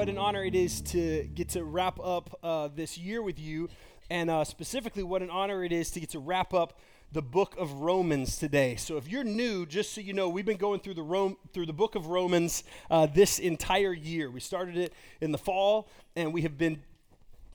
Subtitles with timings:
[0.00, 3.68] what an honor it is to get to wrap up uh, this year with you,
[4.08, 6.78] and uh, specifically, what an honor it is to get to wrap up
[7.12, 8.76] the book of Romans today.
[8.76, 11.66] So, if you're new, just so you know, we've been going through the Rome through
[11.66, 14.30] the book of Romans uh, this entire year.
[14.30, 16.80] We started it in the fall, and we have been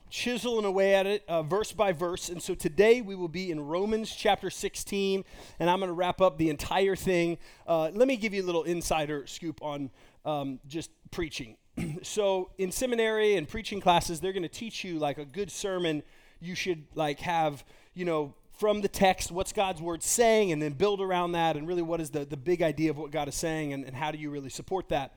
[0.08, 2.28] chiseling away at it uh, verse by verse.
[2.28, 5.24] And so today we will be in Romans chapter 16,
[5.58, 7.38] and I'm going to wrap up the entire thing.
[7.66, 9.90] Uh, let me give you a little insider scoop on
[10.24, 11.56] um, just preaching.
[12.02, 16.02] so in seminary and preaching classes, they're going to teach you like a good sermon.
[16.40, 17.64] You should like have,
[17.94, 21.68] you know, from the text, what's God's word saying, and then build around that, and
[21.68, 24.10] really what is the, the big idea of what God is saying, and, and how
[24.10, 25.12] do you really support that.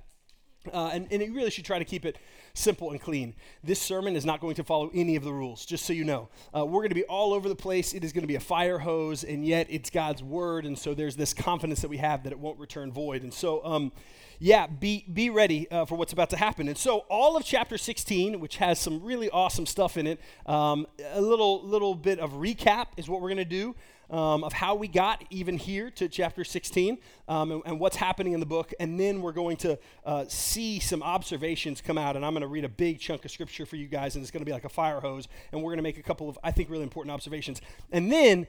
[0.73, 2.17] Uh, and, and you really should try to keep it
[2.53, 3.33] simple and clean.
[3.64, 6.28] This sermon is not going to follow any of the rules, just so you know.
[6.55, 7.94] Uh, we're going to be all over the place.
[7.94, 10.66] It is going to be a fire hose, and yet it's God's word.
[10.66, 13.23] And so there's this confidence that we have that it won't return void.
[13.23, 13.94] And so, um,
[14.40, 16.68] yeah, be, be ready uh, for what's about to happen.
[16.68, 20.88] And so, all of chapter 16, which has some really awesome stuff in it, um,
[21.14, 23.76] a little, little bit of recap is what we're going to do
[24.10, 28.34] um, of how we got even here to chapter 16 um, and, and, what's happening
[28.34, 28.73] in the book.
[28.80, 32.16] And then we're going to uh, see some observations come out.
[32.16, 34.32] And I'm going to read a big chunk of scripture for you guys, and it's
[34.32, 35.28] going to be like a fire hose.
[35.52, 37.62] And we're going to make a couple of, I think, really important observations.
[37.92, 38.48] And then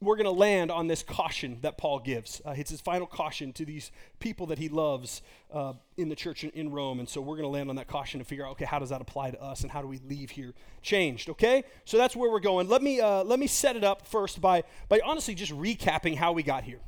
[0.00, 2.40] we're going to land on this caution that Paul gives.
[2.44, 6.44] Uh, it's his final caution to these people that he loves uh, in the church
[6.44, 7.00] in, Rome.
[7.00, 8.90] And so we're going to land on that caution and figure out, okay, how does
[8.90, 11.28] that apply to us and how do we leave here changed?
[11.30, 12.68] Okay, so that's where we're going.
[12.68, 16.32] Let me uh, let me set it up first by by honestly just recapping how
[16.32, 16.80] we got here.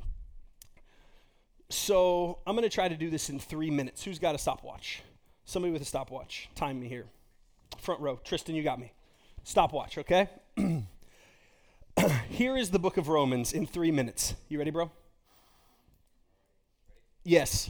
[1.69, 4.03] So I'm going to try to do this in three minutes.
[4.03, 5.03] Who's got a stopwatch?
[5.45, 6.49] Somebody with a stopwatch.
[6.55, 7.05] Time me here.
[7.79, 8.19] Front row.
[8.23, 8.93] Tristan, you got me.
[9.43, 9.97] Stopwatch.
[9.97, 10.29] Okay.
[12.41, 14.33] Here is the book of Romans in three minutes.
[14.49, 14.89] You ready, bro?
[17.23, 17.69] Yes.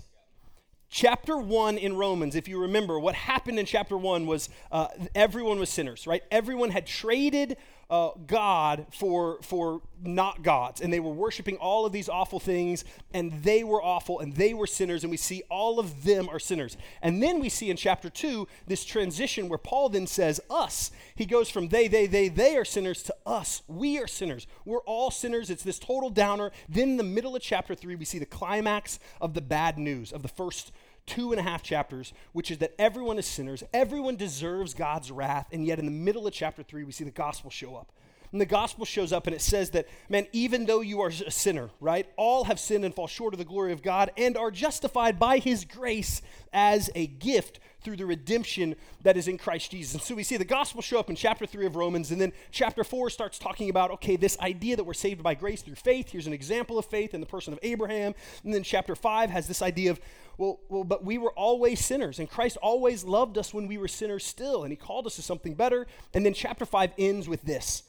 [0.89, 5.59] Chapter 1 in Romans, if you remember, what happened in chapter 1 was uh, everyone
[5.59, 6.23] was sinners, right?
[6.31, 7.57] Everyone had traded
[7.91, 10.79] uh, God for, for not gods.
[10.79, 14.53] And they were worshiping all of these awful things, and they were awful, and they
[14.53, 16.77] were sinners, and we see all of them are sinners.
[17.01, 20.91] And then we see in chapter 2 this transition where Paul then says, Us.
[21.15, 23.61] He goes from they, they, they, they are sinners to us.
[23.67, 24.47] We are sinners.
[24.63, 25.49] We're all sinners.
[25.49, 26.51] It's this total downer.
[26.69, 30.13] Then in the middle of chapter 3, we see the climax of the bad news
[30.13, 30.71] of the first
[31.05, 35.47] two and a half chapters, which is that everyone is sinners, everyone deserves God's wrath,
[35.51, 37.91] and yet in the middle of chapter three, we see the gospel show up.
[38.31, 41.31] And the gospel shows up and it says that, man, even though you are a
[41.31, 44.51] sinner, right, all have sinned and fall short of the glory of God and are
[44.51, 46.21] justified by his grace
[46.53, 49.93] as a gift through the redemption that is in Christ Jesus.
[49.95, 52.31] And so we see the gospel show up in chapter 3 of Romans, and then
[52.51, 56.11] chapter 4 starts talking about, okay, this idea that we're saved by grace through faith.
[56.11, 58.13] Here's an example of faith in the person of Abraham.
[58.43, 59.99] And then chapter 5 has this idea of,
[60.37, 63.87] well, well, but we were always sinners, and Christ always loved us when we were
[63.87, 65.87] sinners still, and he called us to something better.
[66.13, 67.83] And then chapter 5 ends with this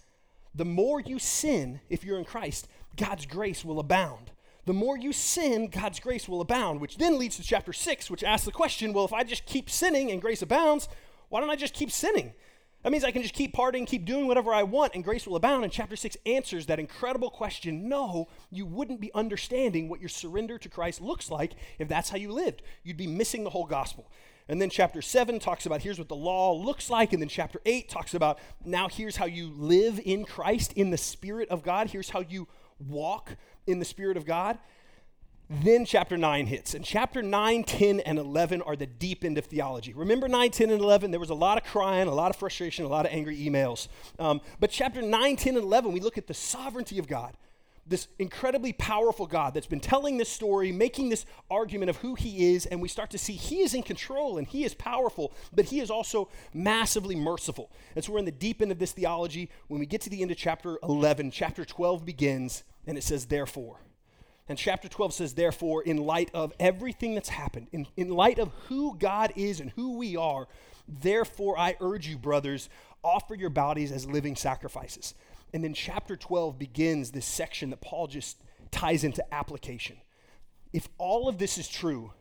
[0.54, 4.32] the more you sin, if you're in Christ, God's grace will abound
[4.64, 8.22] the more you sin, God's grace will abound, which then leads to chapter 6, which
[8.22, 10.88] asks the question well, if I just keep sinning and grace abounds,
[11.28, 12.32] why don't I just keep sinning?
[12.82, 15.36] That means I can just keep partying, keep doing whatever I want, and grace will
[15.36, 15.62] abound.
[15.62, 20.58] And chapter 6 answers that incredible question no, you wouldn't be understanding what your surrender
[20.58, 22.62] to Christ looks like if that's how you lived.
[22.82, 24.10] You'd be missing the whole gospel.
[24.52, 27.14] And then chapter 7 talks about here's what the law looks like.
[27.14, 30.98] And then chapter 8 talks about now here's how you live in Christ in the
[30.98, 31.88] Spirit of God.
[31.88, 32.46] Here's how you
[32.78, 33.36] walk
[33.66, 34.58] in the Spirit of God.
[35.48, 36.74] Then chapter 9 hits.
[36.74, 39.94] And chapter 9, 10, and 11 are the deep end of theology.
[39.94, 41.12] Remember 9, 10, and 11?
[41.12, 43.88] There was a lot of crying, a lot of frustration, a lot of angry emails.
[44.18, 47.38] Um, but chapter 9, 10, and 11, we look at the sovereignty of God.
[47.92, 52.54] This incredibly powerful God that's been telling this story, making this argument of who he
[52.54, 55.66] is, and we start to see he is in control and he is powerful, but
[55.66, 57.70] he is also massively merciful.
[57.94, 59.50] And so we're in the deep end of this theology.
[59.68, 63.26] When we get to the end of chapter 11, chapter 12 begins, and it says,
[63.26, 63.80] therefore.
[64.48, 68.52] And chapter 12 says, therefore, in light of everything that's happened, in, in light of
[68.68, 70.48] who God is and who we are,
[70.88, 72.70] therefore I urge you, brothers,
[73.04, 75.12] offer your bodies as living sacrifices.
[75.52, 78.38] And then chapter 12 begins this section that Paul just
[78.70, 79.96] ties into application.
[80.72, 82.12] If all of this is true,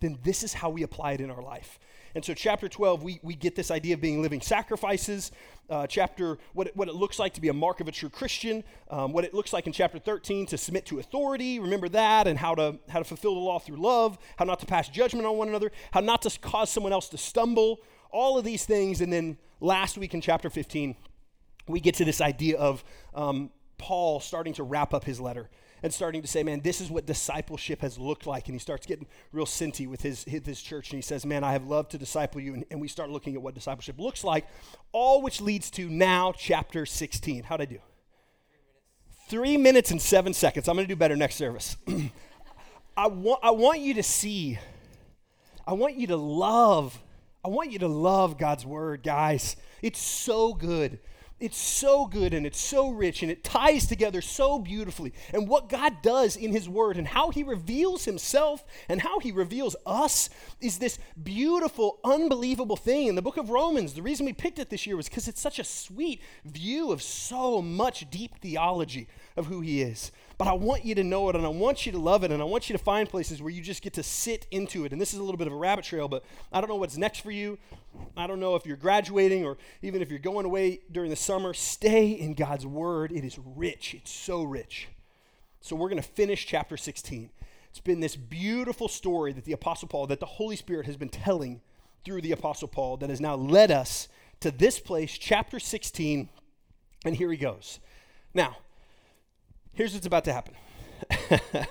[0.00, 1.78] then this is how we apply it in our life.
[2.14, 5.30] And so, chapter 12, we, we get this idea of being living sacrifices.
[5.68, 8.08] Uh, chapter, what it, what it looks like to be a mark of a true
[8.08, 8.64] Christian.
[8.88, 11.60] Um, what it looks like in chapter 13 to submit to authority.
[11.60, 14.66] Remember that, and how to, how to fulfill the law through love, how not to
[14.66, 17.78] pass judgment on one another, how not to cause someone else to stumble.
[18.10, 19.00] All of these things.
[19.00, 20.96] And then last week in chapter 15,
[21.72, 22.84] we get to this idea of
[23.14, 25.48] um, Paul starting to wrap up his letter
[25.82, 28.46] and starting to say, man, this is what discipleship has looked like.
[28.46, 30.90] And he starts getting real cinty with his, his church.
[30.90, 32.54] And he says, man, I have loved to disciple you.
[32.54, 34.46] And, and we start looking at what discipleship looks like,
[34.92, 37.44] all which leads to now chapter 16.
[37.44, 37.78] How'd I do?
[39.28, 40.68] Three minutes and seven seconds.
[40.68, 41.76] I'm going to do better next service.
[42.96, 44.58] I, want, I want you to see,
[45.66, 47.00] I want you to love,
[47.44, 49.56] I want you to love God's word, guys.
[49.80, 50.98] It's so good.
[51.40, 55.14] It's so good and it's so rich and it ties together so beautifully.
[55.32, 59.32] And what God does in His Word and how He reveals Himself and how He
[59.32, 60.28] reveals us
[60.60, 63.06] is this beautiful, unbelievable thing.
[63.06, 65.40] In the book of Romans, the reason we picked it this year was because it's
[65.40, 70.54] such a sweet view of so much deep theology of who He is but I
[70.54, 72.70] want you to know it and I want you to love it and I want
[72.70, 74.92] you to find places where you just get to sit into it.
[74.92, 76.96] And this is a little bit of a rabbit trail, but I don't know what's
[76.96, 77.58] next for you.
[78.16, 81.52] I don't know if you're graduating or even if you're going away during the summer.
[81.52, 83.12] Stay in God's Word.
[83.12, 84.88] It is rich, it's so rich.
[85.60, 87.28] So we're going to finish chapter 16.
[87.68, 91.10] It's been this beautiful story that the Apostle Paul, that the Holy Spirit has been
[91.10, 91.60] telling
[92.02, 94.08] through the Apostle Paul that has now led us
[94.40, 96.30] to this place, chapter 16.
[97.04, 97.78] And here he goes.
[98.32, 98.56] Now,
[99.72, 100.54] Here's what's about to happen.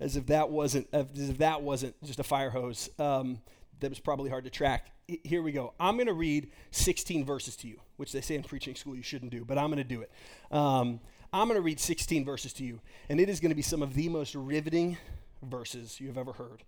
[0.00, 3.40] as if that wasn't as if that wasn't just a fire hose um,
[3.80, 4.90] that was probably hard to track.
[5.06, 5.72] Here we go.
[5.78, 9.02] I'm going to read 16 verses to you, which they say in preaching school you
[9.02, 10.10] shouldn't do, but I'm going to do it.
[10.50, 11.00] Um,
[11.32, 13.82] I'm going to read 16 verses to you, and it is going to be some
[13.82, 14.98] of the most riveting
[15.42, 16.64] verses you have ever heard.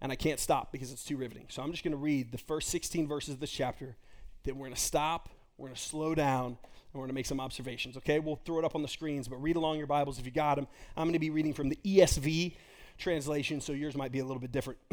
[0.00, 1.46] And I can't stop because it's too riveting.
[1.48, 3.96] So I'm just going to read the first 16 verses of this chapter.
[4.44, 5.30] Then we're going to stop.
[5.56, 6.58] We're going to slow down
[6.92, 8.18] we're going to make some observations, okay?
[8.18, 10.56] We'll throw it up on the screens, but read along your Bibles if you got
[10.56, 10.66] them.
[10.96, 12.54] I'm going to be reading from the ESV
[12.96, 14.78] translation, so yours might be a little bit different.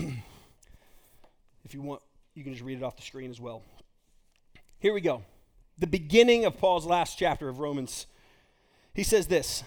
[1.63, 2.01] if you want,
[2.33, 3.63] you can just read it off the screen as well.
[4.80, 5.24] Here we go.
[5.77, 8.07] The beginning of Paul's last chapter of Romans.
[8.94, 9.63] He says this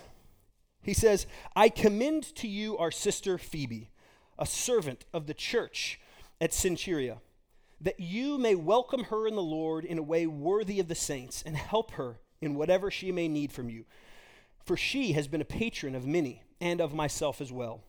[0.82, 1.26] He says,
[1.56, 3.90] I commend to you our sister Phoebe,
[4.38, 5.98] a servant of the church
[6.40, 7.18] at Cenchreae
[7.80, 11.42] that you may welcome her in the Lord in a way worthy of the saints
[11.46, 13.84] and help her in whatever she may need from you.
[14.64, 17.82] For she has been a patron of many, and of myself as well.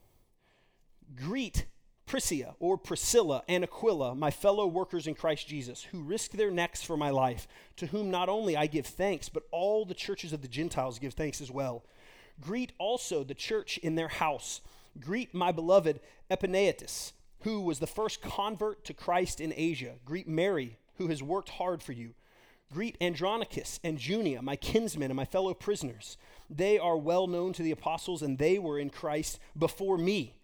[1.16, 1.66] Greet
[2.06, 6.82] Prisca or Priscilla and Aquila, my fellow workers in Christ Jesus, who risked their necks
[6.82, 7.46] for my life,
[7.76, 11.14] to whom not only I give thanks, but all the churches of the Gentiles give
[11.14, 11.84] thanks as well.
[12.40, 14.60] Greet also the church in their house.
[14.98, 16.00] Greet my beloved
[16.30, 19.94] Epaenetus, who was the first convert to Christ in Asia.
[20.04, 22.14] Greet Mary, who has worked hard for you.
[22.72, 26.16] Greet Andronicus and Junia, my kinsmen and my fellow prisoners.
[26.48, 30.36] They are well known to the apostles, and they were in Christ before me.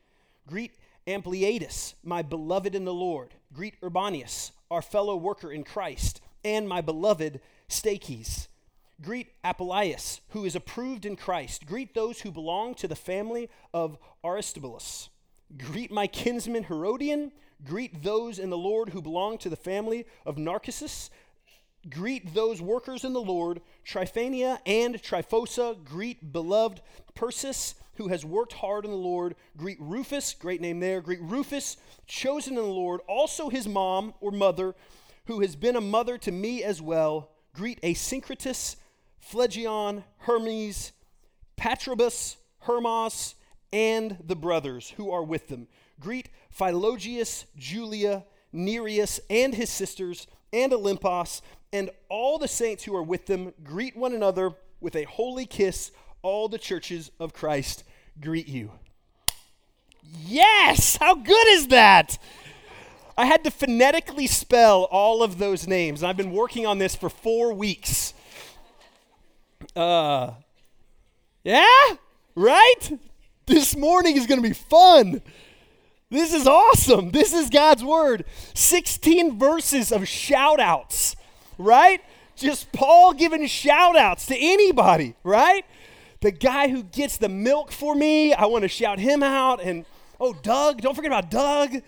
[0.47, 0.73] Greet
[1.07, 3.35] Ampliatus, my beloved in the Lord.
[3.53, 8.49] Greet Urbanus, our fellow worker in Christ, and my beloved Stachys.
[9.01, 11.67] Greet Apphaius, who is approved in Christ.
[11.67, 15.11] Greet those who belong to the family of Aristobulus.
[15.57, 17.33] Greet my kinsman Herodion.
[17.65, 21.11] Greet those in the Lord who belong to the family of Narcissus.
[21.89, 25.83] Greet those workers in the Lord, Tryphaena and Tryphosa.
[25.85, 26.83] Greet beloved
[27.15, 29.37] Persis, who has worked hard in the Lord.
[29.57, 31.01] Greet Rufus, great name there.
[31.01, 31.77] Greet Rufus,
[32.07, 33.01] chosen in the Lord.
[33.07, 34.75] Also his mom or mother,
[35.27, 37.31] who has been a mother to me as well.
[37.55, 38.77] Greet Asyncritus,
[39.21, 40.93] Phlegon, Hermes,
[41.57, 43.36] Patrobas, Hermas,
[43.73, 45.69] and the brothers who are with them.
[46.01, 51.41] Greet Philologus, Julia, Nereus, and his sisters, and Olympas,
[51.73, 55.91] and all the saints who are with them greet one another with a holy kiss.
[56.23, 57.85] All the churches of Christ
[58.21, 58.73] greet you.
[60.03, 60.97] Yes!
[60.97, 62.19] How good is that?
[63.19, 66.03] I had to phonetically spell all of those names.
[66.03, 68.13] I've been working on this for four weeks.
[69.75, 70.33] Uh,
[71.45, 71.97] yeah?
[72.35, 72.99] Right?
[73.47, 75.23] This morning is going to be fun.
[76.11, 77.11] This is awesome.
[77.11, 78.25] This is God's word.
[78.55, 81.17] 16 verses of shout outs
[81.59, 82.01] right?
[82.35, 85.65] Just Paul giving shout outs to anybody, right?
[86.21, 89.63] The guy who gets the milk for me, I want to shout him out.
[89.63, 89.85] And
[90.21, 91.83] oh, Doug, don't forget about Doug.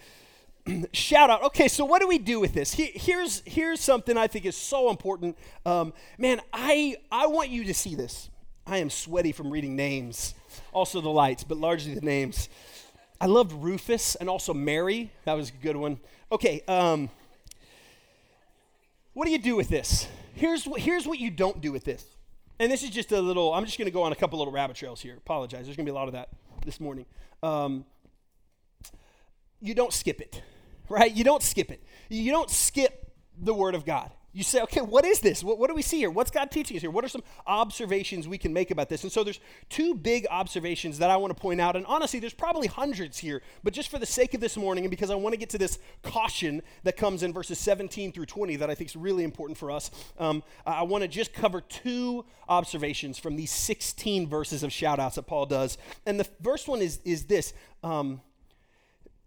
[0.92, 1.42] shout out.
[1.44, 2.72] Okay, so what do we do with this?
[2.72, 5.36] here's here's something I think is so important.
[5.66, 8.30] Um, man, I I want you to see this.
[8.68, 10.34] I am sweaty from reading names,
[10.74, 12.50] also the lights, but largely the names.
[13.18, 15.10] I loved Rufus and also Mary.
[15.24, 15.98] That was a good one.
[16.30, 17.08] Okay, um,
[19.14, 20.06] what do you do with this?
[20.34, 22.04] Here's what, here's what you don't do with this.
[22.58, 24.52] And this is just a little, I'm just going to go on a couple little
[24.52, 25.16] rabbit trails here.
[25.16, 25.64] Apologize.
[25.64, 26.28] There's going to be a lot of that
[26.66, 27.06] this morning.
[27.42, 27.86] Um,
[29.62, 30.42] you don't skip it,
[30.90, 31.10] right?
[31.10, 31.82] You don't skip it.
[32.10, 34.10] You don't skip the Word of God.
[34.38, 35.42] You say, okay, what is this?
[35.42, 36.12] What, what, do we see here?
[36.12, 36.92] What's God teaching us here?
[36.92, 39.02] What are some observations we can make about this?
[39.02, 41.74] And so there's two big observations that I want to point out.
[41.74, 44.92] And honestly, there's probably hundreds here, but just for the sake of this morning, and
[44.92, 48.54] because I want to get to this caution that comes in verses 17 through 20
[48.54, 49.90] that I think is really important for us,
[50.20, 55.16] um, I want to just cover two observations from these 16 verses of shout outs
[55.16, 55.78] that Paul does.
[56.06, 58.20] And the first one is, is this um,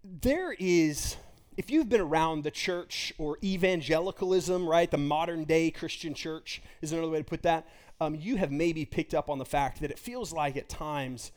[0.02, 1.16] there is
[1.56, 6.92] if you've been around the church or evangelicalism, right, the modern day Christian church is
[6.92, 7.68] another way to put that,
[8.00, 11.30] um, you have maybe picked up on the fact that it feels like at times,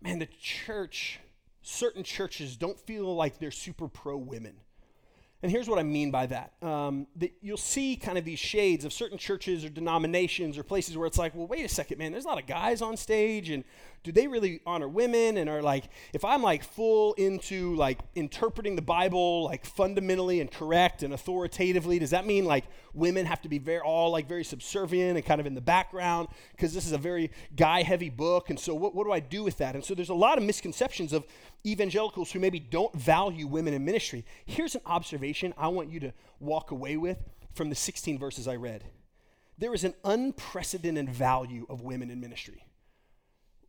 [0.00, 1.18] man, the church,
[1.62, 4.54] certain churches don't feel like they're super pro women.
[5.42, 6.52] And here's what I mean by that.
[6.62, 10.96] Um, that you'll see kind of these shades of certain churches or denominations or places
[10.96, 13.50] where it's like, well, wait a second, man, there's a lot of guys on stage,
[13.50, 13.62] and
[14.04, 15.38] do they really honor women?
[15.38, 20.50] And are like, if I'm like full into like interpreting the Bible like fundamentally and
[20.50, 24.44] correct and authoritatively, does that mean like women have to be very all like very
[24.44, 28.50] subservient and kind of in the background because this is a very guy heavy book?
[28.50, 29.74] And so what, what do I do with that?
[29.74, 31.24] And so there's a lot of misconceptions of
[31.66, 34.26] evangelicals who maybe don't value women in ministry.
[34.44, 37.18] Here's an observation I want you to walk away with
[37.54, 38.84] from the 16 verses I read.
[39.56, 42.63] There is an unprecedented value of women in ministry.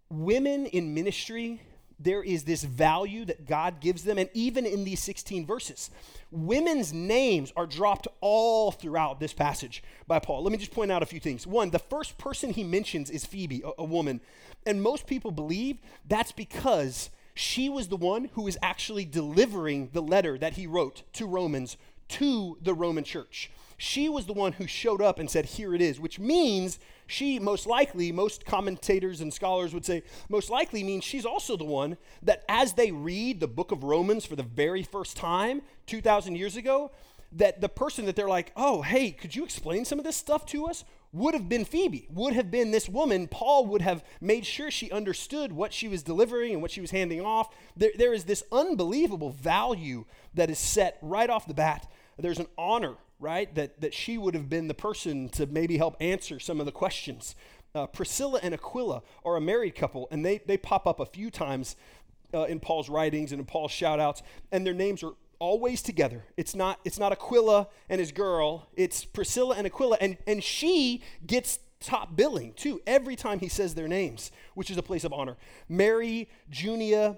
[0.10, 1.62] Women in ministry,
[2.00, 5.90] there is this value that God gives them, and even in these 16 verses,
[6.32, 10.44] women's names are dropped all throughout this passage by Paul.
[10.44, 11.48] Let me just point out a few things.
[11.48, 14.22] One, the first person he mentions is Phoebe, a, a woman,
[14.66, 20.02] and most people believe that's because she was the one who was actually delivering the
[20.02, 23.52] letter that he wrote to Romans to the Roman church.
[23.78, 27.40] She was the one who showed up and said, Here it is, which means she
[27.40, 31.98] most likely, most commentators and scholars would say, most likely means she's also the one
[32.22, 36.56] that as they read the book of Romans for the very first time 2,000 years
[36.56, 36.92] ago,
[37.32, 40.46] that the person that they're like, oh, hey, could you explain some of this stuff
[40.48, 40.84] to us?
[41.16, 43.30] would have been Phoebe, would have been this woman.
[43.30, 46.92] Paul would have made sure she understood what she was delivering and what she was
[46.92, 47.56] handing off.
[47.78, 51.90] There, there is this unbelievable value that is set right off the bat.
[52.18, 55.98] There's an honor, right, that, that she would have been the person to maybe help
[56.00, 57.36] answer some of the questions.
[57.74, 61.30] Uh, Priscilla and Aquila are a married couple, and they, they pop up a few
[61.30, 61.76] times
[62.34, 66.24] uh, in Paul's writings and in Paul's shout outs, and their names are always together.
[66.38, 71.04] It's not, it's not Aquila and his girl, it's Priscilla and Aquila, and, and she
[71.26, 75.14] gets top billing too every time he says their names, which is a place of
[75.14, 75.36] honor.
[75.68, 77.18] Mary, Junia,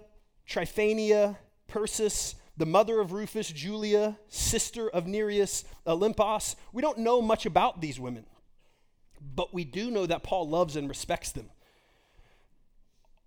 [0.49, 1.37] Tryphaena,
[1.67, 6.55] Persis, the mother of Rufus, Julia, sister of Nereus, Olympas.
[6.73, 8.25] We don't know much about these women,
[9.35, 11.51] but we do know that Paul loves and respects them.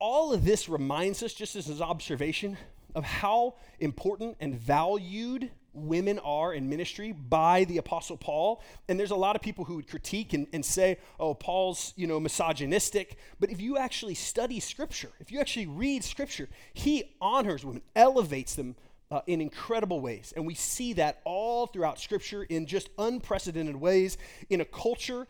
[0.01, 2.57] All of this reminds us, just as an observation,
[2.95, 9.13] of how important and valued women are in ministry by the apostle paul and there's
[9.13, 13.17] a lot of people who would critique and, and, say oh paul's you know misogynistic
[13.39, 18.57] but if you actually study scripture if you actually read scripture he honors women elevates
[18.57, 18.75] them
[19.11, 20.33] uh, in incredible ways.
[20.37, 25.27] And we see that all throughout scripture in just unprecedented ways in a culture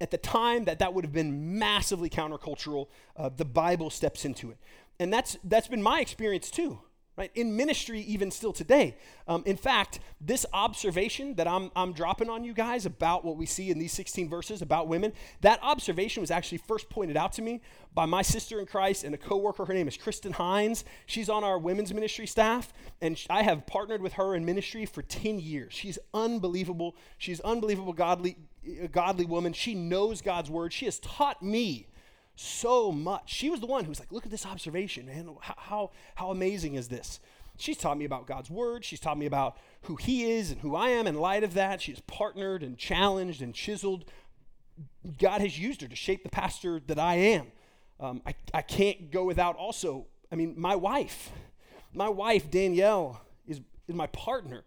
[0.00, 4.50] at the time that that would have been massively countercultural uh, the bible steps into
[4.50, 4.58] it.
[4.98, 6.78] And that's that's been my experience too
[7.16, 7.30] right?
[7.34, 8.96] In ministry, even still today.
[9.26, 13.46] Um, in fact, this observation that I'm, I'm dropping on you guys about what we
[13.46, 17.42] see in these 16 verses about women, that observation was actually first pointed out to
[17.42, 17.62] me
[17.94, 19.64] by my sister in Christ and a coworker.
[19.64, 20.84] Her name is Kristen Hines.
[21.06, 25.00] She's on our women's ministry staff, and I have partnered with her in ministry for
[25.00, 25.72] 10 years.
[25.72, 26.96] She's unbelievable.
[27.16, 28.36] She's unbelievable, godly,
[28.92, 29.54] godly woman.
[29.54, 30.74] She knows God's word.
[30.74, 31.86] She has taught me
[32.36, 33.32] so much.
[33.32, 35.28] She was the one who was like, look at this observation, man.
[35.40, 37.18] How, how, how amazing is this?
[37.58, 38.84] She's taught me about God's word.
[38.84, 41.80] She's taught me about who He is and who I am in light of that.
[41.80, 44.04] She's partnered and challenged and chiseled.
[45.18, 47.46] God has used her to shape the pastor that I am.
[47.98, 51.32] Um, I, I can't go without also, I mean, my wife.
[51.94, 54.64] My wife, Danielle, is, is my partner.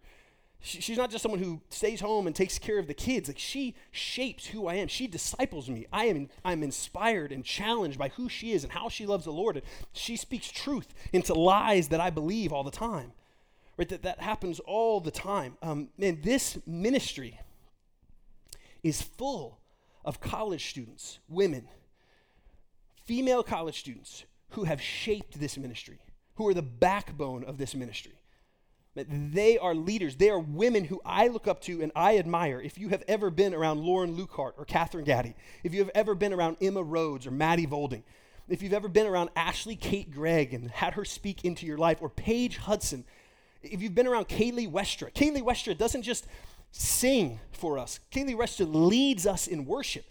[0.60, 3.28] She, she's not just someone who stays home and takes care of the kids.
[3.28, 4.88] Like she shapes who I am.
[4.88, 5.86] She disciples me.
[5.92, 9.32] I am I'm inspired and challenged by who she is and how she loves the
[9.32, 9.56] Lord.
[9.56, 13.12] And she speaks truth into lies that I believe all the time.
[13.76, 13.88] Right?
[13.88, 15.56] That that happens all the time.
[15.62, 17.40] Um, and this ministry
[18.82, 19.58] is full
[20.04, 21.68] of college students, women,
[23.04, 26.00] female college students who have shaped this ministry,
[26.34, 28.19] who are the backbone of this ministry.
[28.94, 30.16] They are leaders.
[30.16, 32.60] They are women who I look up to and I admire.
[32.60, 36.14] If you have ever been around Lauren Lukehart or Catherine Gaddy, if you have ever
[36.14, 38.02] been around Emma Rhodes or Maddie Volding,
[38.48, 41.98] if you've ever been around Ashley Kate Gregg and had her speak into your life,
[42.02, 43.04] or Paige Hudson,
[43.62, 46.26] if you've been around Kaylee Westra, Kaylee Westra doesn't just
[46.72, 50.04] sing for us, Kaylee Westra leads us in worship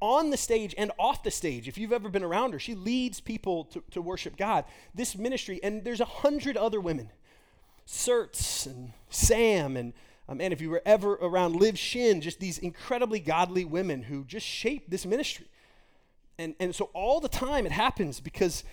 [0.00, 1.66] on the stage and off the stage.
[1.66, 4.64] If you've ever been around her, she leads people to, to worship God.
[4.94, 7.10] This ministry, and there's a hundred other women,
[7.86, 9.92] Certs and Sam, and
[10.28, 14.24] um, and if you were ever around Liv Shin, just these incredibly godly women who
[14.24, 15.46] just shaped this ministry.
[16.38, 18.64] And, and so all the time it happens because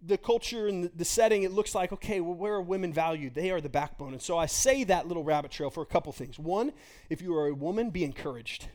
[0.00, 3.34] the culture and the setting, it looks like, okay, well, where are women valued?
[3.34, 4.12] They are the backbone.
[4.12, 6.38] And so I say that little rabbit trail for a couple things.
[6.38, 6.72] One,
[7.10, 8.68] if you are a woman, be encouraged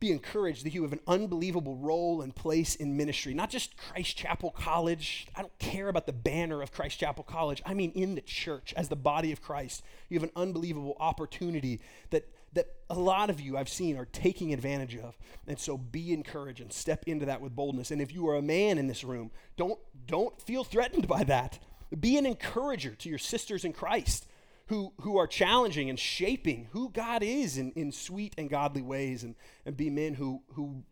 [0.00, 3.34] be encouraged that you have an unbelievable role and place in ministry.
[3.34, 5.26] Not just Christ Chapel College.
[5.34, 7.62] I don't care about the banner of Christ Chapel College.
[7.66, 11.80] I mean, in the church, as the body of Christ, you have an unbelievable opportunity
[12.10, 15.18] that, that a lot of you I've seen are taking advantage of.
[15.48, 17.90] And so be encouraged and step into that with boldness.
[17.90, 21.58] And if you are a man in this room, don't, don't feel threatened by that.
[21.98, 24.27] Be an encourager to your sisters in Christ
[24.68, 29.24] who, who are challenging and shaping who God is in, in sweet and godly ways,
[29.24, 29.34] and,
[29.64, 30.82] and be men who, who,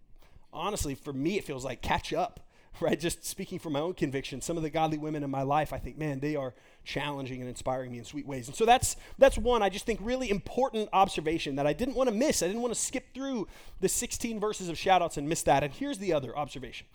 [0.52, 2.40] honestly, for me, it feels like catch up,
[2.80, 2.98] right?
[2.98, 5.78] Just speaking from my own conviction, some of the godly women in my life, I
[5.78, 6.54] think, man, they are
[6.84, 8.48] challenging and inspiring me in sweet ways.
[8.48, 12.08] And so that's, that's one, I just think, really important observation that I didn't want
[12.08, 12.42] to miss.
[12.42, 13.46] I didn't want to skip through
[13.80, 15.62] the 16 verses of shoutouts and miss that.
[15.62, 16.86] And here's the other observation.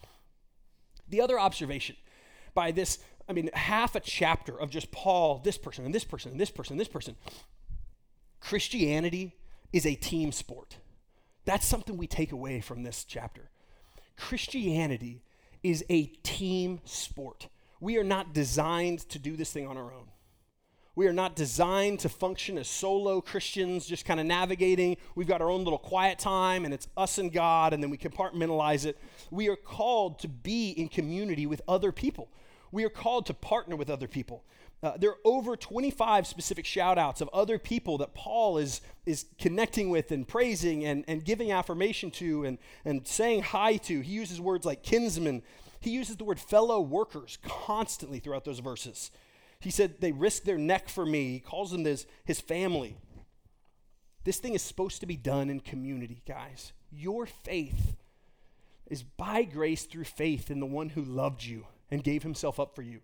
[1.07, 1.95] The other observation
[2.55, 3.00] by this
[3.31, 6.51] I mean, half a chapter of just Paul, this person, and this person, and this
[6.51, 7.15] person, and this person.
[8.41, 9.38] Christianity
[9.71, 10.77] is a team sport.
[11.45, 13.50] That's something we take away from this chapter.
[14.17, 15.23] Christianity
[15.63, 17.47] is a team sport.
[17.79, 20.07] We are not designed to do this thing on our own.
[20.93, 24.97] We are not designed to function as solo Christians, just kind of navigating.
[25.15, 27.97] We've got our own little quiet time, and it's us and God, and then we
[27.97, 29.00] compartmentalize it.
[29.31, 32.27] We are called to be in community with other people.
[32.72, 34.44] We are called to partner with other people.
[34.84, 39.25] Uh, there are over 25 specific shout outs of other people that Paul is, is
[39.38, 44.01] connecting with and praising and, and giving affirmation to and, and saying hi to.
[44.01, 45.44] He uses words like kinsmen.
[45.81, 49.12] He uses the word fellow workers constantly throughout those verses.
[49.60, 51.34] He said they risk their neck for me.
[51.34, 52.98] He calls them his, his family.
[54.24, 56.74] This thing is supposed to be done in community, guys.
[56.92, 57.96] Your faith
[58.88, 62.74] is by grace through faith in the one who loved you and gave himself up
[62.74, 63.01] for you.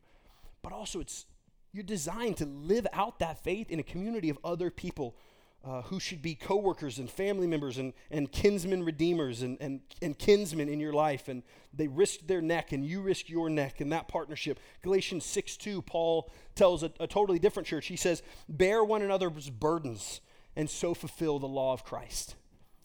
[0.62, 1.26] But also, it's
[1.74, 5.16] you're designed to live out that faith in a community of other people
[5.64, 10.18] uh, who should be coworkers and family members and, and kinsmen redeemers and, and, and
[10.18, 11.28] kinsmen in your life.
[11.28, 14.60] And they risked their neck and you risk your neck in that partnership.
[14.82, 17.88] Galatians 6 2, Paul tells a, a totally different church.
[17.88, 20.22] He says, Bear one another's burdens
[20.56, 22.36] and so fulfill the law of Christ.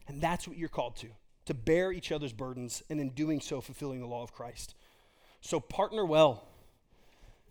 [0.09, 1.09] And that's what you're called to,
[1.47, 4.75] to bear each other's burdens and in doing so fulfilling the law of Christ.
[5.43, 6.45] So partner well,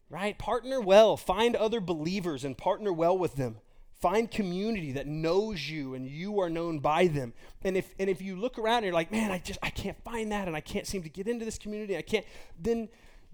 [0.09, 0.37] right?
[0.39, 1.17] Partner well.
[1.17, 3.57] Find other believers and partner well with them.
[3.99, 7.33] Find community that knows you and you are known by them.
[7.63, 10.01] And if and if you look around and you're like, man, I just I can't
[10.03, 12.25] find that and I can't seem to get into this community, I can't,
[12.59, 12.89] then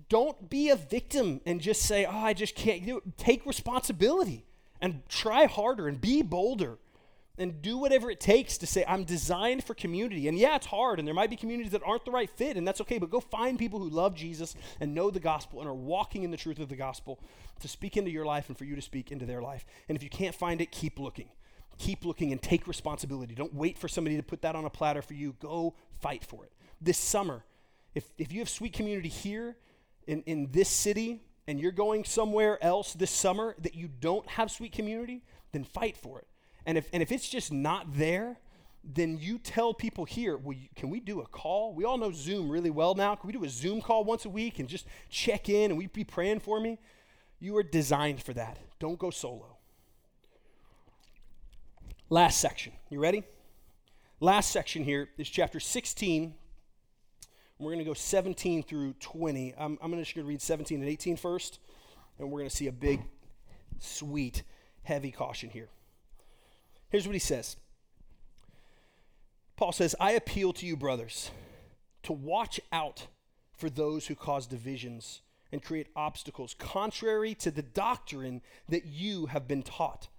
[0.10, 3.18] don't be a victim and just say, oh, I just can't do it.
[3.18, 4.44] Take responsibility
[4.82, 6.80] and try harder and be bolder
[7.38, 10.28] and do whatever it takes to say, I'm designed for community.
[10.28, 12.68] And yeah, it's hard, and there might be communities that aren't the right fit, and
[12.68, 15.76] that's okay, but go find people who love Jesus and know the gospel and are
[15.76, 17.20] walking in the truth of the gospel
[17.60, 19.66] to speak into your life and for you to speak into their life.
[19.88, 21.30] And if you can't find it, keep looking.
[21.78, 23.36] Keep looking and take responsibility.
[23.36, 25.36] Don't wait for somebody to put that on a platter for you.
[25.40, 26.52] Go fight for it.
[26.82, 27.46] This summer,
[27.94, 29.58] if, if you have sweet community here
[30.08, 34.50] in, in this city and you're going somewhere else this summer that you don't have
[34.50, 36.28] sweet community, then fight for it
[36.68, 38.38] and if, and if it's just not there,
[38.84, 41.74] then you tell people here, well, you, can we do a call?
[41.74, 43.16] We all know Zoom really well now.
[43.16, 45.88] Can we do a Zoom call once a week and just check in and we
[45.88, 46.78] be praying for me?
[47.40, 48.60] You are designed for that.
[48.80, 49.58] Don't go solo.
[52.10, 52.74] Last section.
[52.90, 53.24] You ready?
[54.20, 56.34] Last section here is chapter 16.
[57.60, 59.54] We're going to go 17 through 20.
[59.58, 61.60] I'm, I'm just going to read 17 and 18 first,
[62.20, 63.02] and we're going to see a big,
[63.80, 64.44] sweet,
[64.84, 65.70] heavy caution here.
[66.90, 67.58] Here's what he says
[69.56, 71.32] Paul says, I appeal to you, brothers,
[72.04, 73.08] to watch out
[73.54, 75.22] for those who cause divisions
[75.52, 80.10] and create obstacles contrary to the doctrine that you have been taught.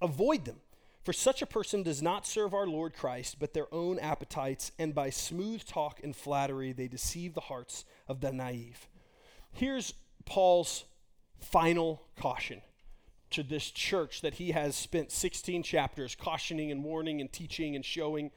[0.00, 0.60] Avoid them,
[1.04, 4.94] for such a person does not serve our Lord Christ, but their own appetites, and
[4.94, 8.88] by smooth talk and flattery they deceive the hearts of the naive.
[9.52, 9.92] Here's
[10.24, 10.84] Paul's
[11.40, 12.62] final caution
[13.34, 17.84] to this church that he has spent 16 chapters cautioning and warning and teaching and
[17.84, 18.30] showing.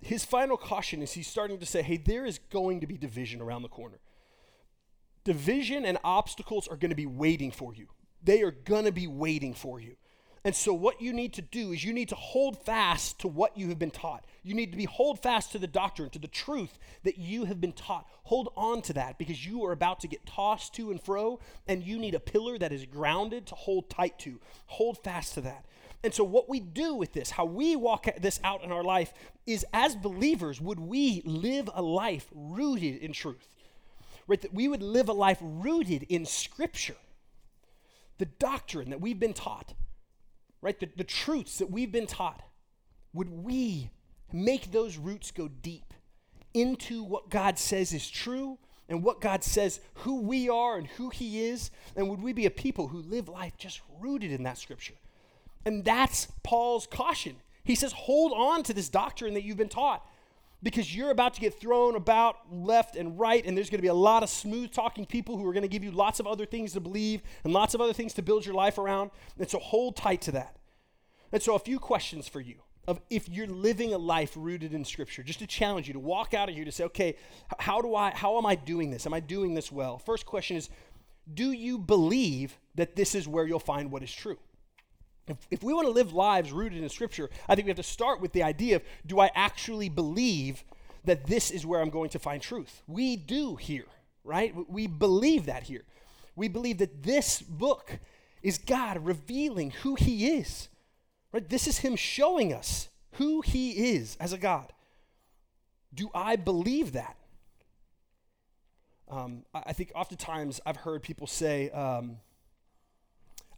[0.00, 3.40] His final caution is he's starting to say, hey, there is going to be division
[3.40, 3.98] around the corner.
[5.24, 7.88] Division and obstacles are going to be waiting for you.
[8.22, 9.96] They are going to be waiting for you.
[10.48, 13.58] And so, what you need to do is you need to hold fast to what
[13.58, 14.24] you have been taught.
[14.42, 17.60] You need to be hold fast to the doctrine, to the truth that you have
[17.60, 18.06] been taught.
[18.22, 21.84] Hold on to that because you are about to get tossed to and fro, and
[21.84, 24.40] you need a pillar that is grounded to hold tight to.
[24.68, 25.66] Hold fast to that.
[26.02, 29.12] And so, what we do with this, how we walk this out in our life,
[29.46, 33.54] is as believers, would we live a life rooted in truth?
[34.26, 34.40] Right?
[34.40, 36.96] That we would live a life rooted in Scripture,
[38.16, 39.74] the doctrine that we've been taught
[40.60, 40.78] right?
[40.78, 42.42] The, the truths that we've been taught,
[43.12, 43.90] would we
[44.32, 45.94] make those roots go deep
[46.54, 51.10] into what God says is true and what God says who we are and who
[51.10, 51.70] He is?
[51.96, 54.94] And would we be a people who live life just rooted in that scripture?
[55.64, 57.36] And that's Paul's caution.
[57.64, 60.06] He says, hold on to this doctrine that you've been taught
[60.62, 63.88] because you're about to get thrown about left and right, and there's going to be
[63.88, 66.46] a lot of smooth talking people who are going to give you lots of other
[66.46, 69.10] things to believe and lots of other things to build your life around.
[69.38, 70.56] And so hold tight to that.
[71.30, 74.82] And so, a few questions for you of if you're living a life rooted in
[74.82, 77.16] Scripture, just to challenge you to walk out of here to say, okay,
[77.58, 79.04] how do I, how am I doing this?
[79.04, 79.98] Am I doing this well?
[79.98, 80.70] First question is,
[81.32, 84.38] do you believe that this is where you'll find what is true?
[85.28, 87.82] If, if we want to live lives rooted in Scripture, I think we have to
[87.82, 90.64] start with the idea of do I actually believe
[91.04, 92.82] that this is where I'm going to find truth?
[92.86, 93.86] We do here,
[94.24, 94.54] right?
[94.68, 95.84] We believe that here.
[96.36, 97.98] We believe that this book
[98.42, 100.68] is God revealing who He is,
[101.32, 101.48] right?
[101.48, 104.72] This is Him showing us who He is as a God.
[105.92, 107.16] Do I believe that?
[109.10, 112.18] Um, I think oftentimes I've heard people say, um,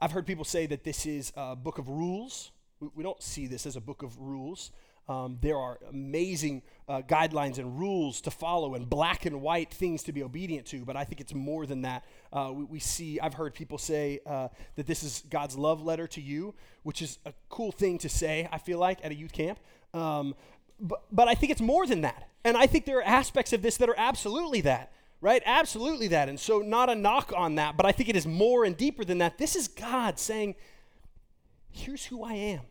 [0.02, 2.52] I've heard people say that this is a book of rules.
[2.80, 4.70] We, don't see this as a book of rules.
[5.10, 10.02] Um, there are amazing uh, guidelines and rules to follow and black and white things
[10.04, 12.04] to be obedient to, but I think it's more than that.
[12.32, 16.06] Uh, we, we, see, I've heard people say uh, that this is God's love letter
[16.06, 19.32] to you, which is a cool thing to say, I feel like, at a youth
[19.32, 19.58] camp.
[19.92, 20.34] Um,
[20.80, 22.28] but, but I think it's more than that.
[22.42, 25.42] And I think there are aspects of this that are absolutely that right?
[25.44, 26.28] Absolutely that.
[26.28, 29.04] And so, not a knock on that, but I think it is more and deeper
[29.04, 29.38] than that.
[29.38, 30.54] This is God saying,
[31.70, 32.62] Here's who I am.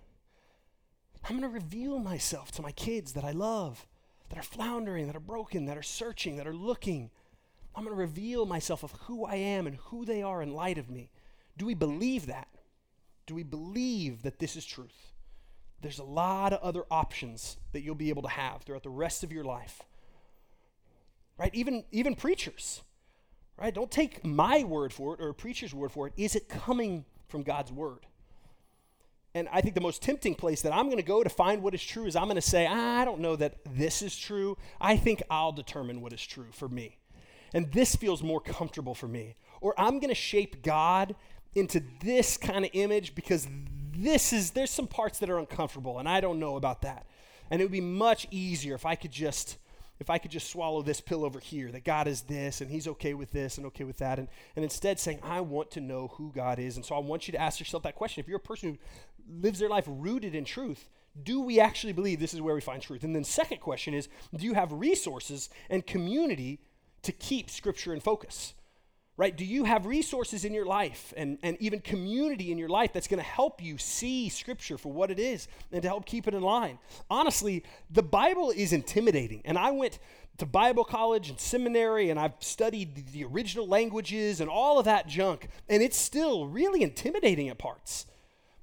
[1.24, 3.88] I'm going to reveal myself to my kids that I love,
[4.30, 7.12] that are floundering, that are broken, that are searching, that are looking.
[7.76, 10.78] I'm going to reveal myself of who I am and who they are in light
[10.78, 11.12] of me.
[11.58, 12.48] Do we believe that?
[13.26, 15.14] Do we believe that this is truth?
[15.82, 19.24] There's a lot of other options that you'll be able to have throughout the rest
[19.24, 19.82] of your life
[21.40, 21.56] right?
[21.56, 22.84] Even, even preachers,
[23.58, 23.74] right?
[23.74, 26.14] Don't take my word for it or a preacher's word for it.
[26.18, 28.06] Is it coming from God's word?
[29.34, 31.74] And I think the most tempting place that I'm going to go to find what
[31.74, 34.58] is true is I'm going to say, I don't know that this is true.
[34.82, 36.98] I think I'll determine what is true for me.
[37.54, 39.36] And this feels more comfortable for me.
[39.62, 41.16] Or I'm going to shape God
[41.56, 43.48] into this kind of image because
[43.96, 47.06] this is, there's some parts that are uncomfortable and I don't know about that.
[47.52, 49.58] And it would be much easier if I could just
[50.00, 52.88] if I could just swallow this pill over here, that God is this and He's
[52.88, 56.08] okay with this and okay with that, and, and instead saying, I want to know
[56.16, 56.76] who God is.
[56.76, 58.22] And so I want you to ask yourself that question.
[58.22, 60.90] If you're a person who lives their life rooted in truth,
[61.22, 63.04] do we actually believe this is where we find truth?
[63.04, 66.60] And then, second question is, do you have resources and community
[67.02, 68.54] to keep Scripture in focus?
[69.20, 69.36] Right?
[69.36, 73.10] Do you have resources in your life and, and even community in your life that's
[73.10, 76.34] going to help you see Scripture for what it is and to help keep it
[76.34, 76.80] in line?
[77.10, 79.42] Honestly, the Bible is intimidating.
[79.44, 80.00] And I went
[80.38, 85.06] to Bible college and seminary and I've studied the original languages and all of that
[85.06, 88.06] junk, and it's still really intimidating at parts.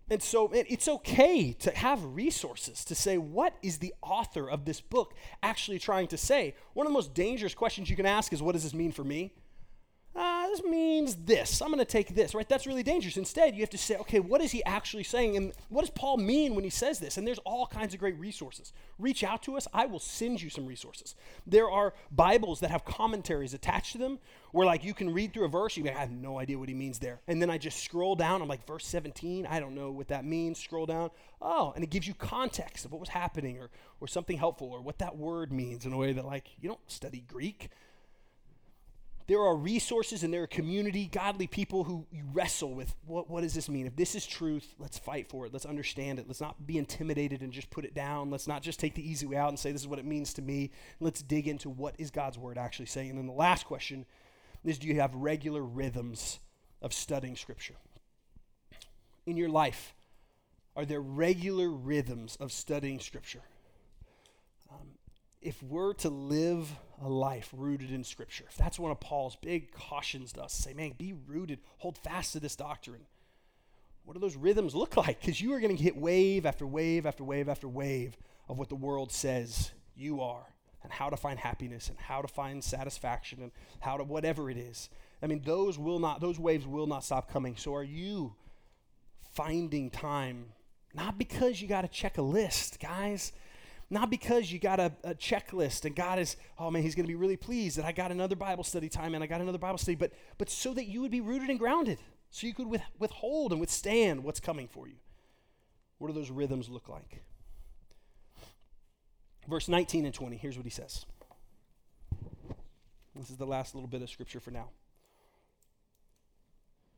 [0.08, 4.80] And so it's okay to have resources to say, what is the author of this
[4.80, 6.54] book actually trying to say?
[6.72, 9.04] One of the most dangerous questions you can ask is, what does this mean for
[9.04, 9.34] me?
[10.50, 11.60] This means this.
[11.60, 12.48] I'm going to take this, right?
[12.48, 13.16] That's really dangerous.
[13.16, 15.36] Instead, you have to say, okay, what is he actually saying?
[15.36, 17.16] And what does Paul mean when he says this?
[17.16, 18.72] And there's all kinds of great resources.
[18.98, 19.68] Reach out to us.
[19.72, 21.14] I will send you some resources.
[21.46, 24.18] There are Bibles that have commentaries attached to them
[24.52, 26.68] where, like, you can read through a verse, you like, I have no idea what
[26.68, 27.20] he means there.
[27.28, 28.42] And then I just scroll down.
[28.42, 30.58] I'm like, verse 17, I don't know what that means.
[30.58, 31.10] Scroll down.
[31.42, 34.80] Oh, and it gives you context of what was happening or, or something helpful or
[34.80, 37.68] what that word means in a way that, like, you don't study Greek.
[39.28, 43.54] There are resources and there are community, godly people who wrestle with what, what does
[43.54, 43.86] this mean?
[43.86, 45.52] If this is truth, let's fight for it.
[45.52, 46.26] Let's understand it.
[46.28, 48.30] Let's not be intimidated and just put it down.
[48.30, 50.32] Let's not just take the easy way out and say, this is what it means
[50.34, 50.70] to me.
[51.00, 53.10] Let's dig into what is God's word actually saying.
[53.10, 54.06] And then the last question
[54.64, 56.38] is do you have regular rhythms
[56.80, 57.74] of studying Scripture?
[59.26, 59.92] in your life
[60.76, 63.40] are there regular rhythms of studying Scripture?
[64.70, 64.88] Um,
[65.40, 66.70] if we're to live
[67.02, 70.72] a life rooted in Scripture, if that's one of Paul's big cautions to us, say,
[70.72, 73.06] man, be rooted, hold fast to this doctrine.
[74.04, 75.20] What do those rhythms look like?
[75.20, 78.16] Because you are going to hit wave after wave after wave after wave
[78.48, 80.46] of what the world says you are
[80.82, 84.56] and how to find happiness and how to find satisfaction and how to whatever it
[84.56, 84.88] is.
[85.22, 87.56] I mean, those will not, those waves will not stop coming.
[87.56, 88.34] So are you
[89.32, 90.52] finding time
[90.96, 93.32] not because you got to check a list, guys.
[93.88, 97.08] Not because you got a, a, checklist and God is, oh man, He's going to
[97.08, 99.78] be really pleased that I got another Bible study time and I got another Bible
[99.78, 101.98] study, but, but so that you would be rooted and grounded,
[102.30, 104.96] so you could with, withhold and withstand what's coming for you.
[105.98, 107.22] What do those rhythms look like?
[109.48, 111.06] Verse 19 and 20, here's what he says.
[113.14, 114.70] This is the last little bit of scripture for now.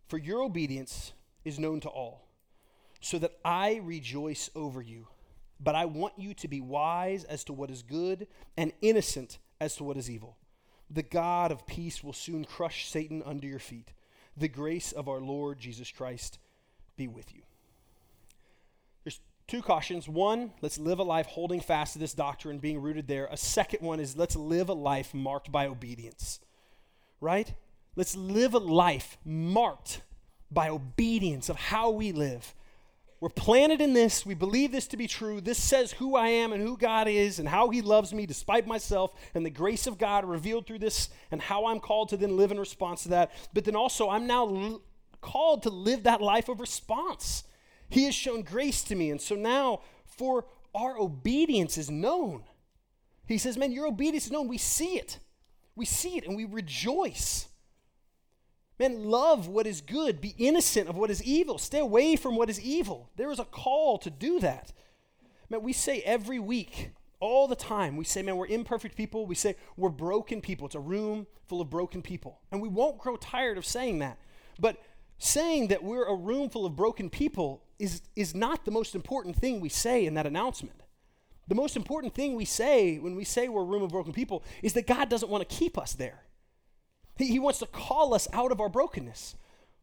[0.08, 1.12] For your obedience
[1.44, 2.26] is known to all
[3.00, 5.06] so that I rejoice over you.
[5.60, 9.76] But I want you to be wise as to what is good and innocent as
[9.76, 10.36] to what is evil.
[10.90, 13.92] The God of peace will soon crush Satan under your feet.
[14.36, 16.38] The grace of our Lord Jesus Christ
[16.96, 17.42] be with you.
[19.04, 20.08] There's two cautions.
[20.08, 23.28] One, let's live a life holding fast to this doctrine, being rooted there.
[23.30, 26.40] A second one is let's live a life marked by obedience.
[27.20, 27.52] Right?
[27.96, 30.02] Let's live a life marked
[30.50, 32.54] by obedience of how we live.
[33.20, 34.24] We're planted in this.
[34.24, 35.40] We believe this to be true.
[35.40, 38.66] This says who I am and who God is and how He loves me despite
[38.66, 42.36] myself and the grace of God revealed through this and how I'm called to then
[42.36, 43.32] live in response to that.
[43.52, 44.82] But then also, I'm now l-
[45.20, 47.42] called to live that life of response.
[47.88, 49.10] He has shown grace to me.
[49.10, 52.44] And so now, for our obedience is known.
[53.26, 54.46] He says, Man, your obedience is known.
[54.46, 55.18] We see it.
[55.74, 57.47] We see it and we rejoice.
[58.78, 60.20] Man, love what is good.
[60.20, 61.58] Be innocent of what is evil.
[61.58, 63.10] Stay away from what is evil.
[63.16, 64.72] There is a call to do that.
[65.50, 69.26] Man, we say every week, all the time, we say, man, we're imperfect people.
[69.26, 70.66] We say we're broken people.
[70.66, 72.38] It's a room full of broken people.
[72.52, 74.18] And we won't grow tired of saying that.
[74.60, 74.80] But
[75.18, 79.36] saying that we're a room full of broken people is, is not the most important
[79.36, 80.80] thing we say in that announcement.
[81.48, 84.44] The most important thing we say when we say we're a room of broken people
[84.62, 86.22] is that God doesn't want to keep us there.
[87.18, 89.34] He, wants to call us out of our brokenness.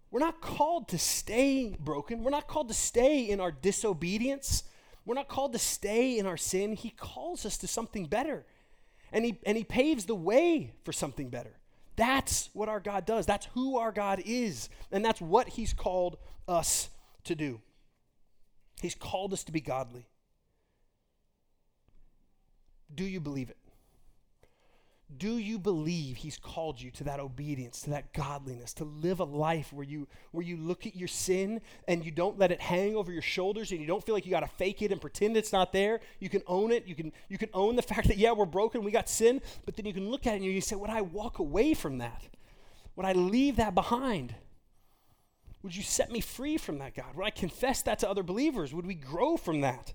[0.09, 2.23] We're not called to stay broken.
[2.23, 4.63] We're not called to stay in our disobedience.
[5.05, 6.73] We're not called to stay in our sin.
[6.73, 8.45] He calls us to something better.
[9.11, 11.57] And he, and he paves the way for something better.
[11.95, 13.25] That's what our God does.
[13.25, 14.69] That's who our God is.
[14.91, 16.17] And that's what He's called
[16.47, 16.89] us
[17.23, 17.61] to do.
[18.81, 20.07] He's called us to be godly.
[22.93, 23.57] Do you believe it?
[25.17, 29.23] Do you believe he's called you to that obedience, to that godliness, to live a
[29.23, 32.95] life where you where you look at your sin and you don't let it hang
[32.95, 35.37] over your shoulders and you don't feel like you got to fake it and pretend
[35.37, 35.99] it's not there?
[36.19, 36.87] You can own it.
[36.87, 39.75] You can you can own the fact that yeah, we're broken, we got sin, but
[39.75, 42.23] then you can look at it and you say, "Would I walk away from that?
[42.95, 44.33] Would I leave that behind?
[45.61, 47.15] Would you set me free from that, God?
[47.15, 48.73] Would I confess that to other believers?
[48.73, 49.93] Would we grow from that?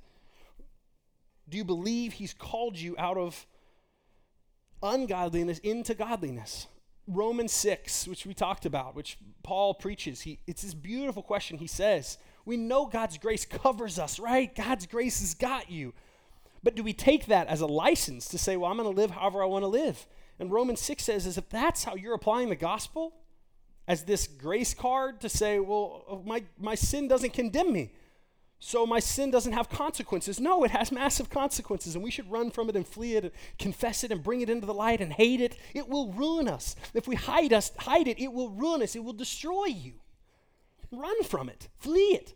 [1.48, 3.46] Do you believe he's called you out of
[4.82, 6.66] ungodliness into godliness.
[7.06, 11.58] Romans 6, which we talked about, which Paul preaches, he, it's this beautiful question.
[11.58, 14.54] He says, We know God's grace covers us, right?
[14.54, 15.92] God's grace has got you.
[16.62, 19.10] But do we take that as a license to say, Well, I'm going to live
[19.10, 20.06] however I want to live?
[20.38, 23.12] And Romans 6 says, is if that's how you're applying the gospel,
[23.86, 27.92] as this grace card to say, Well, my, my sin doesn't condemn me
[28.62, 30.38] so my sin doesn't have consequences.
[30.38, 33.32] No, it has massive consequences, and we should run from it and flee it and
[33.58, 35.56] confess it and bring it into the light and hate it.
[35.74, 36.76] It will ruin us.
[36.92, 38.94] If we hide us, hide it, it will ruin us.
[38.94, 39.94] It will destroy you.
[40.92, 41.68] Run from it.
[41.78, 42.34] Flee it.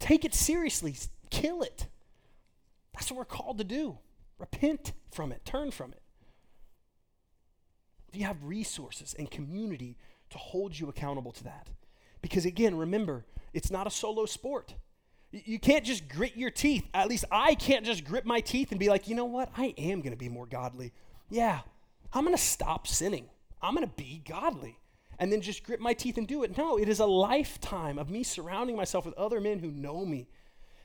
[0.00, 0.96] Take it seriously.
[1.30, 1.86] Kill it.
[2.92, 3.98] That's what we're called to do.
[4.38, 5.44] Repent from it.
[5.44, 6.02] Turn from it.
[8.12, 9.96] You have resources and community
[10.30, 11.68] to hold you accountable to that?
[12.22, 14.74] Because again, remember, it's not a solo sport.
[15.30, 16.86] You can't just grit your teeth.
[16.94, 19.50] At least I can't just grit my teeth and be like, you know what?
[19.56, 20.92] I am going to be more godly.
[21.28, 21.60] Yeah,
[22.12, 23.28] I'm going to stop sinning.
[23.60, 24.78] I'm going to be godly.
[25.18, 26.56] And then just grit my teeth and do it.
[26.56, 30.28] No, it is a lifetime of me surrounding myself with other men who know me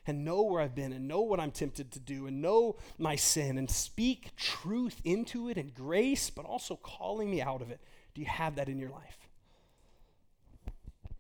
[0.06, 3.16] and know where I've been and know what I'm tempted to do and know my
[3.16, 7.80] sin and speak truth into it and grace, but also calling me out of it.
[8.14, 9.18] Do you have that in your life?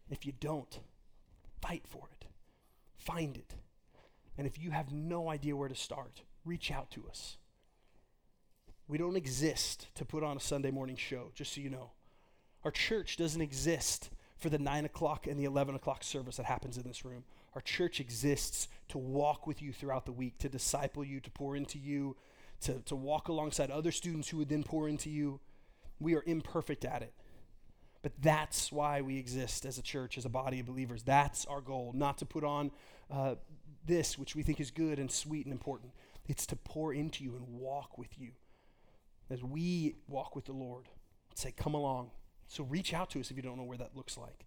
[0.09, 0.79] If you don't,
[1.61, 2.12] fight for it.
[3.05, 3.55] Find it.
[4.37, 7.37] And if you have no idea where to start, reach out to us.
[8.87, 11.91] We don't exist to put on a Sunday morning show, just so you know.
[12.63, 16.77] Our church doesn't exist for the 9 o'clock and the 11 o'clock service that happens
[16.77, 17.23] in this room.
[17.55, 21.55] Our church exists to walk with you throughout the week, to disciple you, to pour
[21.55, 22.15] into you,
[22.61, 25.39] to, to walk alongside other students who would then pour into you.
[25.99, 27.13] We are imperfect at it.
[28.03, 31.01] But that's why we exist as a church, as a body of believers.
[31.01, 32.69] That's our goal, not to put on
[33.09, 33.35] uh,
[33.85, 35.93] this, which we think is good and sweet and important.
[36.27, 38.31] It's to pour into you and walk with you
[39.31, 40.89] as we walk with the Lord.
[41.33, 42.11] Say, come along.
[42.47, 44.45] So reach out to us if you don't know where that looks like.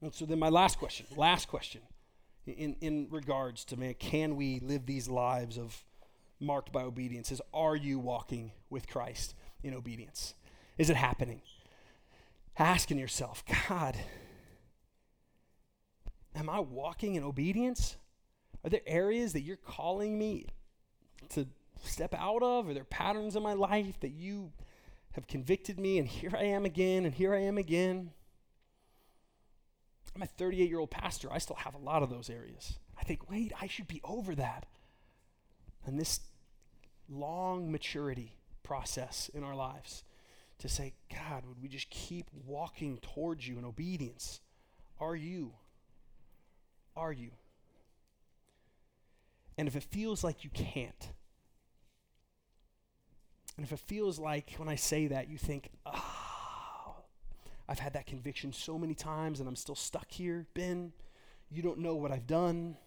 [0.00, 1.82] And so then my last question, last question
[2.46, 5.84] in, in regards to man, can we live these lives of
[6.40, 10.34] marked by obedience is are you walking with Christ in obedience?
[10.76, 11.40] Is it happening?
[12.58, 13.96] Asking yourself, God,
[16.34, 17.96] am I walking in obedience?
[18.64, 20.46] Are there areas that you're calling me
[21.30, 21.46] to
[21.82, 22.68] step out of?
[22.68, 24.52] Are there patterns in my life that you
[25.12, 28.10] have convicted me and here I am again and here I am again?
[30.14, 31.32] I'm a 38 year old pastor.
[31.32, 32.78] I still have a lot of those areas.
[32.98, 34.66] I think, wait, I should be over that.
[35.84, 36.20] And this
[37.08, 40.04] long maturity process in our lives
[40.64, 44.40] to say, God, would we just keep walking towards you in obedience?
[44.98, 45.52] Are you?
[46.96, 47.32] Are you?
[49.58, 51.10] And if it feels like you can't,
[53.58, 56.96] and if it feels like when I say that, you think, oh,
[57.68, 60.94] I've had that conviction so many times and I'm still stuck here, Ben,
[61.50, 62.78] you don't know what I've done.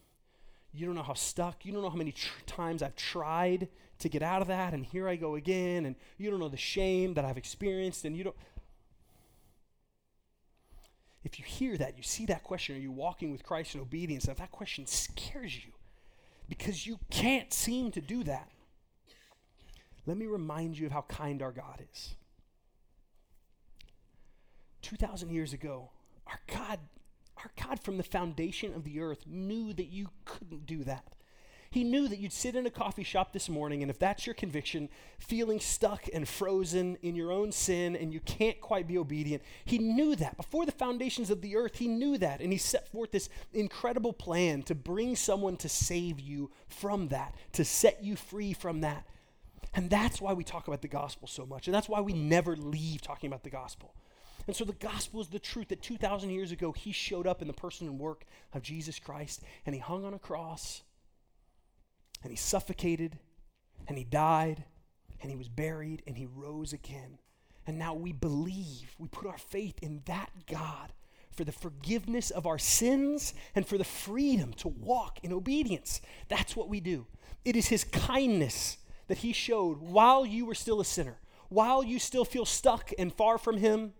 [0.77, 1.65] You don't know how stuck.
[1.65, 3.67] You don't know how many tr- times I've tried
[3.99, 5.85] to get out of that, and here I go again.
[5.85, 8.35] And you don't know the shame that I've experienced, and you don't.
[11.23, 14.27] If you hear that, you see that question, are you walking with Christ in obedience?
[14.27, 15.73] If that question scares you
[16.47, 18.49] because you can't seem to do that,
[20.05, 22.15] let me remind you of how kind our God is.
[24.83, 25.89] 2,000 years ago,
[26.27, 26.79] our God
[27.39, 31.05] our God from the foundation of the earth knew that you couldn't do that.
[31.69, 34.33] He knew that you'd sit in a coffee shop this morning, and if that's your
[34.33, 39.43] conviction, feeling stuck and frozen in your own sin and you can't quite be obedient,
[39.65, 40.37] He knew that.
[40.37, 42.41] Before the foundations of the earth, He knew that.
[42.41, 47.35] And He set forth this incredible plan to bring someone to save you from that,
[47.53, 49.05] to set you free from that.
[49.73, 51.67] And that's why we talk about the gospel so much.
[51.67, 53.93] And that's why we never leave talking about the gospel.
[54.47, 57.47] And so the gospel is the truth that 2,000 years ago, he showed up in
[57.47, 60.83] the person and work of Jesus Christ, and he hung on a cross,
[62.23, 63.19] and he suffocated,
[63.87, 64.63] and he died,
[65.21, 67.19] and he was buried, and he rose again.
[67.65, 70.93] And now we believe, we put our faith in that God
[71.29, 76.01] for the forgiveness of our sins and for the freedom to walk in obedience.
[76.29, 77.05] That's what we do.
[77.43, 81.99] It is his kindness that he showed while you were still a sinner, while you
[81.99, 83.93] still feel stuck and far from him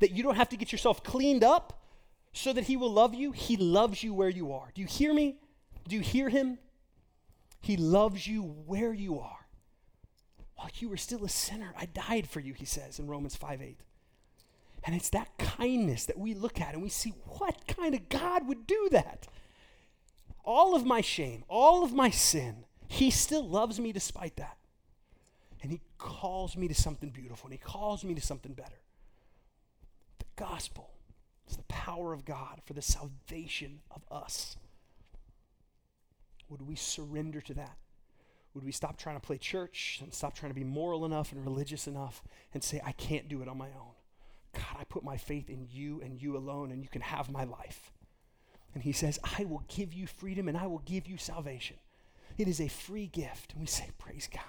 [0.00, 1.80] that you don't have to get yourself cleaned up
[2.32, 3.32] so that He will love you.
[3.32, 4.70] He loves you where you are.
[4.74, 5.36] Do you hear me?
[5.88, 6.58] Do you hear Him?
[7.60, 9.46] He loves you where you are.
[10.56, 13.62] While you were still a sinner, I died for you, He says in Romans 5
[13.62, 13.80] 8.
[14.86, 18.46] And it's that kindness that we look at and we see what kind of God
[18.46, 19.26] would do that?
[20.44, 24.58] All of my shame, all of my sin, He still loves me despite that.
[25.62, 28.83] And He calls me to something beautiful and He calls me to something better
[30.36, 30.90] gospel.
[31.46, 34.56] It's the power of God for the salvation of us.
[36.48, 37.76] Would we surrender to that?
[38.54, 41.44] Would we stop trying to play church and stop trying to be moral enough and
[41.44, 43.94] religious enough and say, I can't do it on my own?
[44.52, 47.42] God, I put my faith in you and you alone, and you can have my
[47.42, 47.92] life.
[48.72, 51.76] And he says, I will give you freedom and I will give you salvation.
[52.38, 53.52] It is a free gift.
[53.52, 54.42] And we say, Praise God.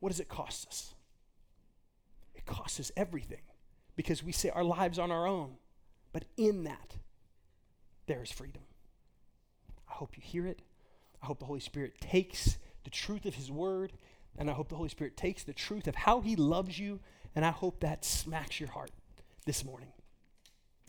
[0.00, 0.94] What does it cost us?
[2.34, 3.40] It costs us everything
[3.96, 5.56] because we say our lives on our own.
[6.12, 6.96] But in that,
[8.06, 8.62] there is freedom.
[9.88, 10.60] I hope you hear it.
[11.22, 13.92] I hope the Holy Spirit takes the truth of His Word,
[14.36, 17.00] and I hope the Holy Spirit takes the truth of how He loves you,
[17.34, 18.90] and I hope that smacks your heart
[19.46, 19.92] this morning.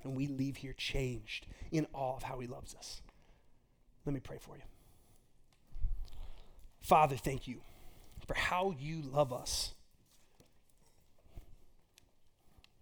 [0.04, 3.02] And we leave here changed in awe of how He loves us.
[4.06, 4.64] Let me pray for you.
[6.82, 7.62] Father, thank you
[8.28, 9.75] for how you love us.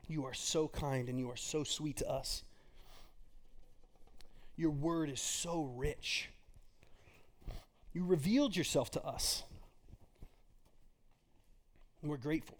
[0.08, 2.44] You are so kind and you are so sweet to us.
[4.56, 6.30] Your word is so rich.
[7.94, 9.44] You revealed yourself to us.
[12.02, 12.58] And we're grateful.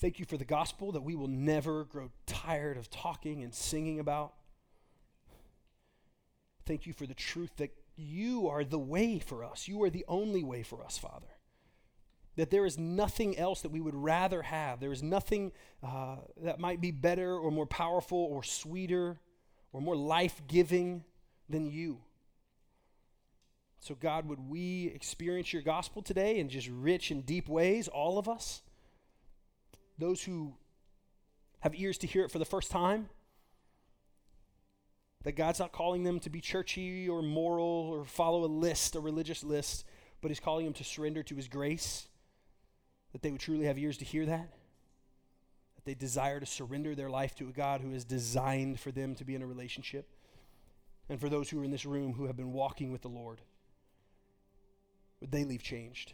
[0.00, 3.98] Thank you for the gospel that we will never grow tired of talking and singing
[3.98, 4.34] about.
[6.66, 9.66] Thank you for the truth that you are the way for us.
[9.66, 11.37] You are the only way for us, Father.
[12.38, 14.78] That there is nothing else that we would rather have.
[14.78, 15.50] There is nothing
[15.82, 19.18] uh, that might be better or more powerful or sweeter
[19.72, 21.02] or more life giving
[21.48, 21.98] than you.
[23.80, 28.18] So, God, would we experience your gospel today in just rich and deep ways, all
[28.18, 28.62] of us?
[29.98, 30.54] Those who
[31.58, 33.08] have ears to hear it for the first time,
[35.24, 39.00] that God's not calling them to be churchy or moral or follow a list, a
[39.00, 39.84] religious list,
[40.20, 42.07] but He's calling them to surrender to His grace
[43.12, 44.52] that they would truly have ears to hear that,
[45.76, 49.14] that they desire to surrender their life to a God who is designed for them
[49.16, 50.08] to be in a relationship.
[51.08, 53.40] And for those who are in this room who have been walking with the Lord,
[55.20, 56.12] would they leave changed?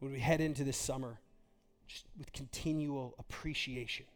[0.00, 1.18] Would we head into this summer
[1.86, 4.06] just with continual appreciation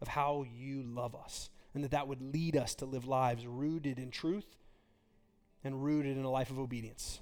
[0.00, 1.50] of how you love us?
[1.74, 4.56] And that that would lead us to live lives rooted in truth
[5.62, 7.20] and rooted in a life of obedience.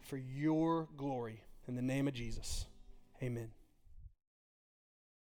[0.00, 2.66] For your glory, in the name of Jesus.
[3.22, 3.55] Amen.